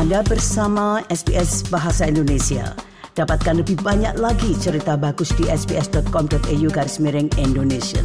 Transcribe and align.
Anda 0.00 0.24
bersama 0.24 1.04
SBS 1.12 1.68
Bahasa 1.68 2.08
Indonesia. 2.08 2.72
Dapatkan 3.12 3.60
lebih 3.60 3.84
banyak 3.84 4.16
lagi 4.16 4.56
cerita 4.56 4.96
bagus 4.96 5.28
di 5.36 5.44
sbs.com.au 5.44 6.68
garis 6.72 6.96
miring 7.04 7.28
Indonesia. 7.36 8.00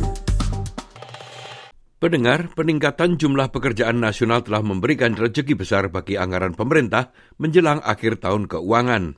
Pendengar, 2.03 2.51
peningkatan 2.51 3.15
jumlah 3.15 3.47
pekerjaan 3.47 4.03
nasional 4.03 4.43
telah 4.43 4.59
memberikan 4.59 5.15
rezeki 5.15 5.55
besar 5.55 5.87
bagi 5.87 6.19
anggaran 6.19 6.51
pemerintah 6.51 7.15
menjelang 7.39 7.79
akhir 7.79 8.19
tahun 8.19 8.51
keuangan. 8.51 9.15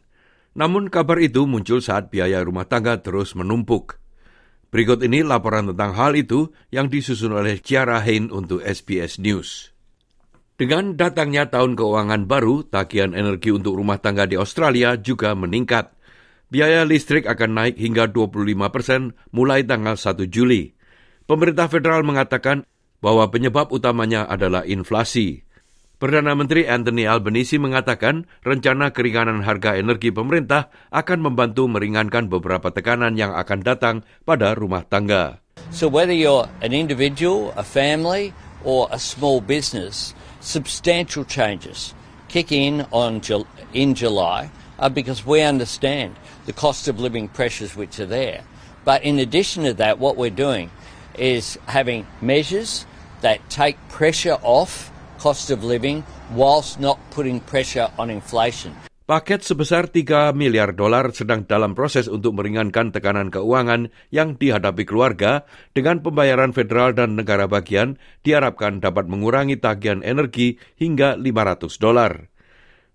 Namun 0.53 0.93
kabar 0.93 1.17
itu 1.17 1.49
muncul 1.49 1.81
saat 1.81 2.13
biaya 2.13 2.45
rumah 2.45 2.69
tangga 2.69 3.01
terus 3.01 3.33
menumpuk. 3.33 3.97
Berikut 4.69 5.01
ini 5.01 5.25
laporan 5.25 5.73
tentang 5.73 5.97
hal 5.97 6.13
itu 6.13 6.53
yang 6.69 6.93
disusun 6.93 7.33
oleh 7.41 7.57
Ciara 7.57 8.05
Hain 8.05 8.29
untuk 8.29 8.61
SBS 8.61 9.17
News. 9.17 9.76
Dengan 10.57 10.97
datangnya 10.97 11.53
tahun 11.53 11.77
keuangan 11.77 12.25
baru, 12.25 12.65
tagihan 12.65 13.13
energi 13.13 13.53
untuk 13.53 13.77
rumah 13.77 14.01
tangga 14.01 14.25
di 14.25 14.41
Australia 14.41 14.97
juga 14.97 15.37
meningkat. 15.37 15.93
Biaya 16.49 16.81
listrik 16.81 17.29
akan 17.29 17.61
naik 17.61 17.75
hingga 17.77 18.09
25 18.09 18.73
persen 18.73 19.13
mulai 19.29 19.61
tanggal 19.61 19.93
1 19.93 20.25
Juli. 20.25 20.73
Pemerintah 21.29 21.69
federal 21.69 22.01
mengatakan 22.01 22.65
bahwa 23.05 23.29
penyebab 23.29 23.69
utamanya 23.69 24.25
adalah 24.25 24.65
inflasi. 24.65 25.45
Perdana 26.01 26.33
Menteri 26.33 26.65
Anthony 26.65 27.05
Albanese 27.05 27.61
mengatakan 27.61 28.25
rencana 28.41 28.89
keringanan 28.89 29.45
harga 29.45 29.77
energi 29.77 30.09
pemerintah 30.09 30.73
akan 30.89 31.21
membantu 31.21 31.69
meringankan 31.69 32.33
beberapa 32.33 32.73
tekanan 32.73 33.13
yang 33.13 33.37
akan 33.37 33.61
datang 33.61 33.95
pada 34.25 34.57
rumah 34.57 34.81
tangga. 34.81 35.37
So 35.69 35.85
whether 35.85 36.17
you're 36.17 36.49
an 36.65 36.73
individual, 36.73 37.53
a 37.53 37.65
family 37.65 38.33
or 38.67 38.89
a 38.91 38.99
small 38.99 39.39
business, 39.39 40.13
substantial 40.41 41.23
changes 41.23 41.93
kick 42.27 42.51
in 42.51 42.85
on 42.91 43.21
in 43.73 43.95
July 43.95 44.51
uh, 44.77 44.89
because 44.89 45.25
we 45.25 45.41
understand 45.41 46.13
the 46.45 46.51
cost 46.51 46.89
of 46.89 46.99
living 46.99 47.29
pressures 47.29 47.77
which 47.77 47.97
are 47.97 48.05
there. 48.05 48.43
But 48.83 49.03
in 49.03 49.19
addition 49.19 49.63
to 49.63 49.73
that, 49.75 49.99
what 49.99 50.17
we're 50.17 50.29
doing 50.29 50.69
is 51.17 51.57
having 51.65 52.05
measures 52.19 52.85
that 53.21 53.49
take 53.49 53.77
pressure 53.87 54.37
off 54.41 54.91
cost 55.17 55.49
of 55.49 55.63
living 55.63 56.03
whilst 56.31 56.77
not 56.77 56.99
putting 57.11 57.39
pressure 57.39 57.89
on 57.97 58.09
inflation. 58.09 58.75
Paket 59.07 59.39
sebesar 59.39 59.87
3 59.87 60.35
miliar 60.35 60.75
dolar 60.75 61.15
sedang 61.15 61.47
dalam 61.47 61.71
proses 61.79 62.11
untuk 62.11 62.35
meringankan 62.35 62.91
tekanan 62.91 63.31
keuangan 63.31 63.87
yang 64.11 64.35
dihadapi 64.35 64.83
keluarga 64.83 65.47
dengan 65.71 66.03
pembayaran 66.03 66.51
federal 66.51 66.91
dan 66.91 67.15
negara 67.15 67.47
bagian 67.47 67.95
diharapkan 68.27 68.83
dapat 68.83 69.07
mengurangi 69.07 69.63
tagihan 69.63 70.03
energi 70.03 70.59
hingga 70.75 71.15
500 71.15 71.71
dolar. 71.79 72.27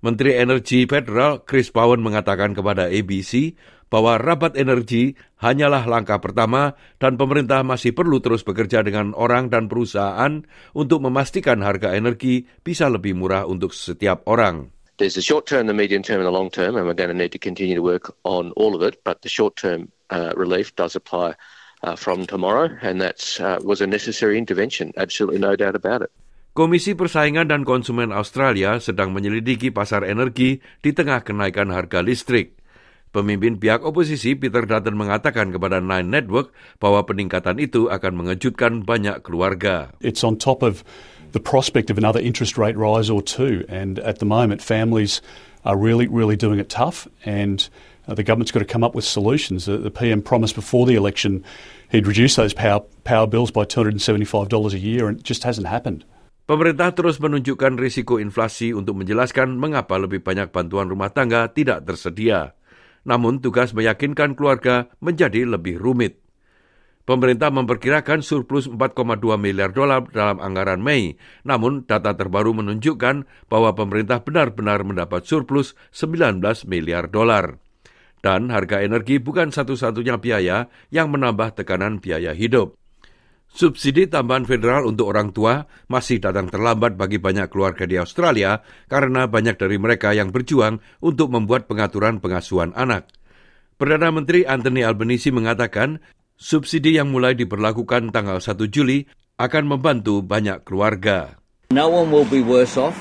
Menteri 0.05 0.37
Energi 0.37 0.85
Federal 0.85 1.49
Chris 1.49 1.73
Bowen 1.73 2.05
mengatakan 2.05 2.53
kepada 2.53 2.93
ABC 2.93 3.57
bahwa 3.89 4.21
rabat 4.21 4.53
energi 4.61 5.17
hanyalah 5.41 5.89
langkah 5.89 6.21
pertama 6.21 6.77
dan 7.01 7.17
pemerintah 7.17 7.65
masih 7.65 7.97
perlu 7.97 8.21
terus 8.21 8.45
bekerja 8.45 8.85
dengan 8.85 9.17
orang 9.17 9.49
dan 9.49 9.65
perusahaan 9.65 10.45
untuk 10.77 11.09
memastikan 11.09 11.65
harga 11.65 11.97
energi 11.97 12.45
bisa 12.61 12.93
lebih 12.93 13.17
murah 13.17 13.49
untuk 13.49 13.73
setiap 13.73 14.29
orang. 14.29 14.81
There's 15.03 15.19
the 15.19 15.27
short 15.27 15.50
term, 15.50 15.67
the 15.67 15.75
medium 15.75 16.06
term, 16.06 16.22
and 16.22 16.31
the 16.31 16.31
long 16.31 16.47
term, 16.47 16.78
and 16.78 16.86
we're 16.86 16.95
going 16.95 17.11
to 17.11 17.19
need 17.19 17.34
to 17.34 17.42
continue 17.42 17.75
to 17.75 17.83
work 17.83 18.14
on 18.22 18.55
all 18.55 18.78
of 18.78 18.86
it. 18.86 19.03
But 19.03 19.27
the 19.27 19.28
short 19.28 19.59
term 19.59 19.91
uh, 20.14 20.31
relief 20.39 20.78
does 20.78 20.94
apply 20.94 21.34
uh, 21.83 21.98
from 21.98 22.22
tomorrow, 22.22 22.70
and 22.78 23.03
that 23.03 23.19
uh, 23.42 23.59
was 23.67 23.83
a 23.83 23.91
necessary 23.91 24.39
intervention. 24.39 24.94
Absolutely 24.94 25.42
no 25.42 25.59
doubt 25.59 25.75
about 25.75 26.06
it. 26.06 26.14
Komisi 26.55 26.94
Persaingan 26.94 27.50
dan 27.50 27.67
Konsumen 27.67 28.14
Australia 28.14 28.78
sedang 28.78 29.11
menyelidiki 29.11 29.75
pasar 29.75 30.06
energi 30.06 30.62
di 30.62 30.94
tengah 30.94 31.27
kenaikan 31.27 31.75
harga 31.75 31.98
listrik. 31.98 32.55
Pemimpin 33.11 33.59
pihak 33.59 33.83
oposisi 33.83 34.39
Peter 34.39 34.62
Dutton 34.62 34.94
mengatakan 34.94 35.50
kepada 35.50 35.83
Nine 35.83 36.14
Network 36.14 36.55
bahwa 36.78 37.03
peningkatan 37.03 37.59
itu 37.59 37.91
akan 37.91 38.22
mengejutkan 38.22 38.87
banyak 38.87 39.19
keluarga. 39.27 39.98
It's 39.98 40.22
on 40.22 40.38
top 40.38 40.62
of 40.62 40.87
the 41.32 41.41
prospect 41.41 41.91
of 41.91 41.98
another 41.98 42.20
interest 42.20 42.56
rate 42.56 42.76
rise 42.76 43.10
or 43.10 43.22
two. 43.22 43.65
And 43.69 43.98
at 44.00 44.19
the 44.19 44.25
moment, 44.25 44.62
families 44.62 45.20
are 45.65 45.76
really, 45.76 46.06
really 46.09 46.37
doing 46.37 46.59
it 46.59 46.69
tough. 46.69 47.09
And 47.25 47.69
uh, 48.06 48.15
the 48.15 48.22
government's 48.22 48.50
got 48.50 48.60
to 48.60 48.69
come 48.69 48.84
up 48.84 48.94
with 48.94 49.04
solutions. 49.04 49.69
Uh, 49.69 49.76
the 49.76 49.91
PM 49.91 50.22
promised 50.22 50.54
before 50.54 50.87
the 50.87 50.94
election 50.94 51.44
he'd 51.91 52.06
reduce 52.06 52.37
those 52.37 52.54
power, 52.54 52.81
power 53.04 53.26
bills 53.26 53.50
by 53.50 53.65
$275 53.65 54.72
a 54.72 54.78
year, 54.78 55.09
and 55.09 55.21
it 55.21 55.25
just 55.25 55.44
hasn't 55.44 55.66
happened. 55.66 56.04
Pemerintah 56.42 56.91
terus 56.91 57.22
menunjukkan 57.22 57.78
risiko 57.78 58.19
inflasi 58.19 58.75
untuk 58.75 58.98
menjelaskan 58.98 59.62
mengapa 59.62 59.94
lebih 59.94 60.26
banyak 60.26 60.50
bantuan 60.50 60.91
rumah 60.91 61.15
tangga 61.15 61.47
tidak 61.54 61.87
tersedia. 61.87 62.59
Namun 63.06 63.38
tugas 63.38 63.71
meyakinkan 63.71 64.34
keluarga 64.34 64.91
menjadi 64.98 65.47
lebih 65.47 65.78
rumit. 65.78 66.22
Pemerintah 67.03 67.51
memperkirakan 67.51 68.23
surplus 68.23 68.71
4,2 68.71 69.35
miliar 69.35 69.75
dolar 69.75 70.07
dalam 70.15 70.39
anggaran 70.39 70.79
Mei, 70.79 71.19
namun 71.43 71.83
data 71.83 72.15
terbaru 72.15 72.55
menunjukkan 72.55 73.27
bahwa 73.51 73.75
pemerintah 73.75 74.23
benar-benar 74.23 74.87
mendapat 74.87 75.27
surplus 75.27 75.75
19 75.91 76.39
miliar 76.71 77.11
dolar. 77.11 77.59
Dan 78.23 78.55
harga 78.55 78.87
energi 78.87 79.19
bukan 79.19 79.51
satu-satunya 79.51 80.23
biaya 80.23 80.71
yang 80.95 81.11
menambah 81.11 81.59
tekanan 81.59 81.99
biaya 81.99 82.31
hidup. 82.39 82.79
Subsidi 83.51 84.07
tambahan 84.07 84.47
federal 84.47 84.87
untuk 84.87 85.11
orang 85.11 85.34
tua 85.34 85.67
masih 85.91 86.23
datang 86.23 86.49
terlambat 86.49 86.95
bagi 86.95 87.19
banyak 87.19 87.51
keluarga 87.51 87.84
di 87.84 87.99
Australia 87.99 88.63
karena 88.87 89.27
banyak 89.27 89.59
dari 89.59 89.77
mereka 89.77 90.15
yang 90.15 90.31
berjuang 90.31 90.79
untuk 91.03 91.34
membuat 91.34 91.67
pengaturan 91.67 92.23
pengasuhan 92.23 92.71
anak. 92.79 93.11
Perdana 93.77 94.15
Menteri 94.15 94.47
Anthony 94.47 94.87
Albanese 94.87 95.34
mengatakan 95.34 95.99
Subsidi 96.42 96.98
yang 96.98 97.14
mulai 97.14 97.38
diberlakukan 97.38 98.10
tanggal 98.10 98.42
1 98.42 98.66
Juli 98.66 99.06
akan 99.38 99.78
membantu 99.78 100.26
banyak 100.26 100.66
keluarga. 100.66 101.38
No 101.70 101.86
one 101.86 102.10
will 102.10 102.26
be 102.26 102.42
worse 102.42 102.75
off, 102.75 102.98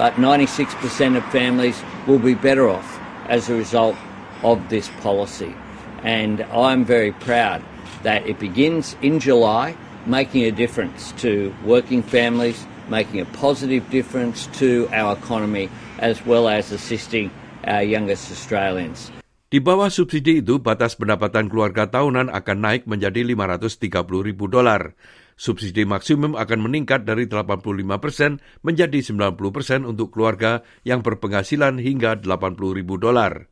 but 0.00 0.16
96% 0.16 0.72
of 1.20 1.24
families 1.28 1.76
will 2.08 2.16
be 2.16 2.32
better 2.32 2.64
off 2.64 2.88
as 3.28 3.52
a 3.52 3.54
result 3.54 3.92
of 4.40 4.56
this 4.72 4.88
policy. 5.04 5.52
And 6.00 6.40
I'm 6.48 6.88
very 6.88 7.12
proud 7.12 7.60
that 8.08 8.24
it 8.24 8.40
begins 8.40 8.96
in 9.04 9.20
July, 9.20 9.76
making 10.08 10.48
a 10.48 10.54
difference 10.56 11.12
to 11.20 11.52
working 11.68 12.00
families, 12.00 12.64
making 12.88 13.20
a 13.20 13.28
positive 13.36 13.84
difference 13.92 14.48
to 14.64 14.88
our 14.96 15.12
economy, 15.12 15.68
as 16.00 16.24
well 16.24 16.48
as 16.48 16.72
assisting 16.72 17.28
our 17.68 17.84
youngest 17.84 18.32
Australians. 18.32 19.12
Di 19.48 19.64
bawah 19.64 19.88
subsidi 19.88 20.44
itu, 20.44 20.60
batas 20.60 20.92
pendapatan 21.00 21.48
keluarga 21.48 21.88
tahunan 21.88 22.28
akan 22.28 22.58
naik 22.60 22.82
menjadi 22.84 23.24
530 23.24 23.80
ribu 24.20 24.44
dolar. 24.44 24.92
Subsidi 25.40 25.88
maksimum 25.88 26.36
akan 26.36 26.68
meningkat 26.68 27.08
dari 27.08 27.24
85 27.24 27.96
persen 27.96 28.44
menjadi 28.60 29.00
90 29.00 29.40
persen 29.48 29.88
untuk 29.88 30.12
keluarga 30.12 30.60
yang 30.84 31.00
berpenghasilan 31.00 31.80
hingga 31.80 32.20
80 32.20 32.76
ribu 32.76 33.00
dolar. 33.00 33.48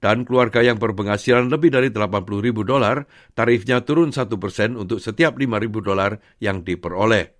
Dan 0.00 0.24
keluarga 0.24 0.64
yang 0.64 0.80
berpenghasilan 0.80 1.52
lebih 1.52 1.76
dari 1.76 1.92
80 1.92 2.24
ribu 2.40 2.64
dolar, 2.64 3.04
tarifnya 3.36 3.84
turun 3.84 4.16
1 4.16 4.40
persen 4.40 4.80
untuk 4.80 4.96
setiap 4.96 5.36
5 5.36 5.60
ribu 5.60 5.84
dolar 5.84 6.24
yang 6.40 6.64
diperoleh. 6.64 7.36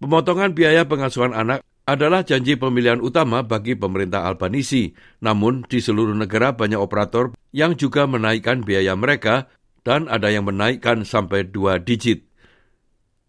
Pemotongan 0.00 0.56
biaya 0.56 0.88
pengasuhan 0.88 1.36
anak 1.36 1.60
adalah 1.82 2.22
janji 2.22 2.54
pemilihan 2.54 3.02
utama 3.02 3.42
bagi 3.42 3.74
pemerintah 3.74 4.26
Albanisi. 4.26 4.94
Namun 5.22 5.66
di 5.66 5.82
seluruh 5.82 6.14
negara 6.14 6.54
banyak 6.54 6.78
operator 6.78 7.34
yang 7.50 7.74
juga 7.74 8.06
menaikkan 8.06 8.62
biaya 8.62 8.94
mereka 8.94 9.50
dan 9.82 10.06
ada 10.06 10.30
yang 10.30 10.46
menaikkan 10.46 11.02
sampai 11.02 11.46
dua 11.46 11.82
digit. 11.82 12.26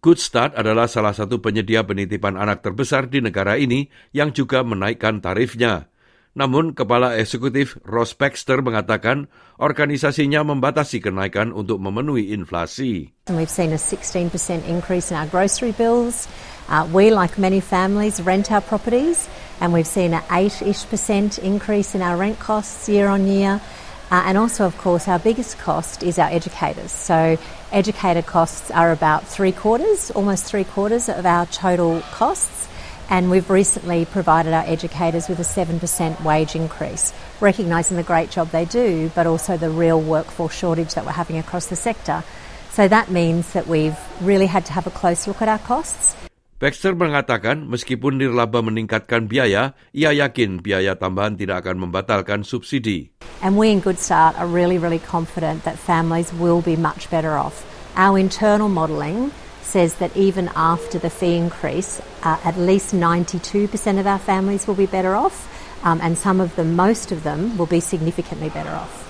Good 0.04 0.20
Start 0.20 0.60
adalah 0.60 0.92
salah 0.92 1.16
satu 1.16 1.40
penyedia 1.40 1.88
penitipan 1.88 2.36
anak 2.36 2.60
terbesar 2.60 3.08
di 3.08 3.24
negara 3.24 3.56
ini 3.56 3.88
yang 4.12 4.36
juga 4.36 4.60
menaikkan 4.62 5.24
tarifnya. 5.24 5.88
Namun, 6.34 6.74
Kepala 6.74 7.14
Eksekutif 7.22 7.78
Ross 7.86 8.18
Baxter 8.18 8.66
mengatakan 8.66 9.30
organisasinya 9.62 10.42
membatasi 10.42 10.98
kenaikan 10.98 11.54
untuk 11.54 11.78
memenuhi 11.78 12.34
inflasi. 12.34 13.14
We've 13.30 13.46
seen 13.46 13.70
a 13.70 13.78
16% 13.78 14.34
increase 14.66 15.14
in 15.14 15.16
our 15.22 15.30
grocery 15.30 15.78
bills. 15.78 16.26
Uh, 16.66 16.90
we, 16.90 17.14
like 17.14 17.38
many 17.38 17.62
families, 17.62 18.18
rent 18.18 18.50
our 18.50 18.66
properties, 18.66 19.30
and 19.62 19.78
we've 19.78 19.86
seen 19.86 20.18
an 20.18 20.26
8-ish 20.26 20.90
percent 20.90 21.38
increase 21.38 21.94
in 21.94 22.02
our 22.02 22.18
rent 22.18 22.42
costs 22.42 22.90
year 22.90 23.14
on 23.14 23.30
year. 23.30 23.62
Uh, 24.10 24.26
and 24.26 24.38
also, 24.38 24.66
of 24.66 24.74
course, 24.82 25.08
our 25.08 25.22
biggest 25.22 25.62
cost 25.62 26.02
is 26.02 26.18
our 26.18 26.30
educators. 26.34 26.92
So, 26.92 27.38
educator 27.72 28.22
costs 28.22 28.74
are 28.74 28.92
about 28.92 29.26
three 29.26 29.52
quarters, 29.52 30.10
almost 30.12 30.46
three 30.46 30.66
quarters 30.66 31.10
of 31.10 31.26
our 31.26 31.46
total 31.46 32.02
costs. 32.10 32.73
And 33.10 33.30
we've 33.30 33.50
recently 33.50 34.06
provided 34.06 34.54
our 34.54 34.64
educators 34.64 35.28
with 35.28 35.40
a 35.40 35.48
7% 35.48 35.80
wage 36.24 36.56
increase, 36.56 37.14
recognising 37.42 37.98
the 37.98 38.04
great 38.04 38.32
job 38.32 38.50
they 38.50 38.66
do, 38.66 39.12
but 39.14 39.28
also 39.28 39.58
the 39.58 39.70
real 39.70 40.00
workforce 40.00 40.56
shortage 40.56 40.94
that 40.96 41.06
we're 41.06 41.12
having 41.12 41.38
across 41.38 41.68
the 41.68 41.76
sector. 41.76 42.24
So 42.72 42.88
that 42.88 43.12
means 43.12 43.54
that 43.54 43.68
we've 43.68 43.98
really 44.22 44.48
had 44.48 44.66
to 44.66 44.74
have 44.74 44.88
a 44.88 44.92
close 44.92 45.28
look 45.28 45.42
at 45.42 45.48
our 45.48 45.60
costs. 45.60 46.16
Baxter 46.64 46.96
mengatakan 46.96 47.68
meskipun 47.68 48.24
nirlaba 48.24 48.64
meningkatkan 48.64 49.28
biaya, 49.28 49.76
ia 49.92 50.16
yakin 50.16 50.64
biaya 50.64 50.96
tambahan 50.96 51.36
tidak 51.36 51.68
akan 51.68 51.86
membatalkan 51.86 52.48
subsidi. 52.48 53.12
And 53.44 53.60
we 53.60 53.68
in 53.68 53.84
Good 53.84 54.00
Start 54.00 54.40
are 54.40 54.48
really, 54.48 54.80
really 54.80 55.04
confident 55.04 55.68
that 55.68 55.76
families 55.76 56.32
will 56.32 56.64
be 56.64 56.80
much 56.80 57.12
better 57.12 57.36
off. 57.36 57.68
Our 58.00 58.16
internal 58.16 58.72
modelling 58.72 59.36
says 59.64 59.98
that 60.04 60.12
even 60.14 60.52
after 60.54 61.00
the 61.00 61.10
fee 61.10 61.40
increase, 61.40 62.04
uh, 62.22 62.38
at 62.44 62.60
least 62.60 62.94
92% 62.94 63.72
of 64.00 64.06
our 64.06 64.20
families 64.20 64.68
will 64.68 64.78
be 64.78 64.86
better 64.86 65.16
off, 65.16 65.48
um, 65.88 66.00
and 66.04 66.20
some 66.20 66.44
of 66.44 66.56
them, 66.56 66.76
most 66.76 67.12
of 67.12 67.24
them, 67.24 67.58
will 67.58 67.68
be 67.70 67.80
significantly 67.80 68.52
better 68.52 68.72
off. 68.72 69.04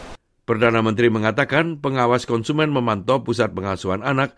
Perdana 0.44 0.84
Menteri 0.84 1.08
mengatakan 1.08 1.80
pengawas 1.80 2.28
konsumen 2.28 2.68
memantau 2.68 3.24
pusat 3.24 3.56
pengasuhan 3.56 4.04
anak 4.04 4.36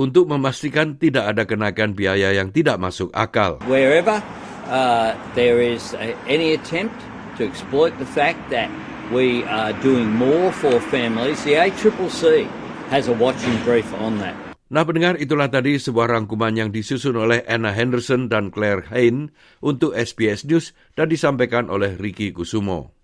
untuk 0.00 0.24
memastikan 0.24 0.96
tidak 0.96 1.36
ada 1.36 1.44
kenaikan 1.44 1.92
biaya 1.92 2.32
yang 2.32 2.48
tidak 2.48 2.80
masuk 2.80 3.12
akal. 3.12 3.60
Wherever 3.68 4.24
uh, 4.72 5.12
there 5.36 5.60
is 5.60 5.92
a, 6.00 6.16
any 6.24 6.56
attempt 6.56 6.96
to 7.36 7.44
exploit 7.44 7.92
the 8.00 8.08
fact 8.08 8.40
that 8.48 8.72
we 9.12 9.44
are 9.44 9.76
doing 9.84 10.08
more 10.08 10.48
for 10.56 10.80
families, 10.88 11.44
the 11.44 11.60
ACCC 11.60 12.48
has 12.88 13.12
a 13.12 13.16
watching 13.16 13.52
brief 13.68 13.88
on 14.00 14.16
that. 14.24 14.51
Nah 14.72 14.88
pendengar 14.88 15.20
itulah 15.20 15.52
tadi 15.52 15.76
sebuah 15.76 16.08
rangkuman 16.16 16.56
yang 16.56 16.72
disusun 16.72 17.20
oleh 17.20 17.44
Anna 17.44 17.76
Henderson 17.76 18.32
dan 18.32 18.48
Claire 18.48 18.88
Hain 18.88 19.28
untuk 19.60 19.92
SBS 19.92 20.48
News 20.48 20.72
dan 20.96 21.12
disampaikan 21.12 21.68
oleh 21.68 21.92
Ricky 22.00 22.32
Kusumo. 22.32 22.96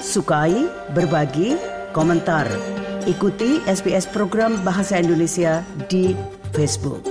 Sukai, 0.00 0.56
berbagi, 0.96 1.52
komentar. 1.92 2.48
Ikuti 3.04 3.60
SBS 3.68 4.08
program 4.08 4.56
Bahasa 4.64 4.96
Indonesia 4.96 5.60
di 5.92 6.16
Facebook. 6.56 7.09